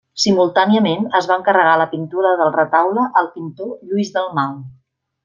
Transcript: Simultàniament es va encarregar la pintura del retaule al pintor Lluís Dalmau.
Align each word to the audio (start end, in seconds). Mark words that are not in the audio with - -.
Simultàniament 0.21 1.03
es 1.19 1.27
va 1.31 1.35
encarregar 1.41 1.75
la 1.81 1.87
pintura 1.93 2.31
del 2.39 2.53
retaule 2.55 3.05
al 3.21 3.29
pintor 3.37 3.71
Lluís 3.91 4.11
Dalmau. 4.17 4.57